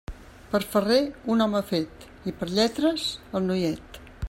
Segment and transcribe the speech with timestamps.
[0.53, 0.97] Per ferrer,
[1.33, 3.07] un home fet, i per lletres,
[3.41, 4.05] el noiet.